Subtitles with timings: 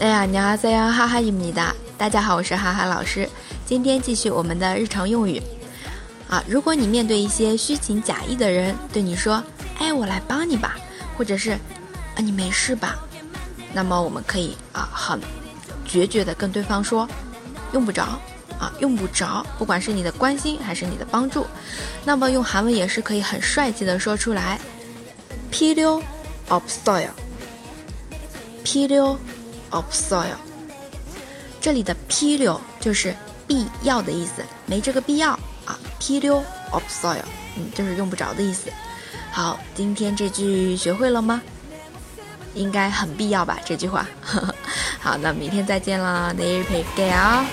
[0.00, 3.28] 哎呀，你好，在呀，哈哈伊米达，大家好，我是哈哈老师。
[3.66, 5.42] 今天继续我们的日常用语
[6.26, 6.42] 啊。
[6.48, 9.44] 如果你面对一些虚情假意的人对你说
[9.78, 10.78] ：“哎，我来帮你吧”，
[11.18, 11.50] 或者是
[12.16, 12.98] “啊，你没事吧”，
[13.74, 15.20] 那么我们可以啊，很
[15.84, 17.06] 决绝的跟对方说
[17.74, 18.18] ：“用不着
[18.58, 21.46] 啊，用不着。”不管是你的关心还是你的帮助，
[22.06, 24.58] 那么用韩文也是可以很帅气的说出来
[25.52, 26.02] ：“Pilio
[26.48, 27.10] of soil。”
[28.64, 29.18] Pilio
[29.71, 30.35] of soil，
[31.61, 33.15] 这里的 pilio 就是
[33.47, 35.31] 必要的意思，没这个必要
[35.65, 35.79] 啊。
[35.99, 37.23] Pilio of soil，
[37.57, 38.69] 嗯，就是用不着的意思。
[39.31, 41.41] 好，今天这句学会了吗？
[42.53, 44.07] 应该很必要吧，这句话。
[44.99, 47.45] 好，那明天再见啦，내일뵐게요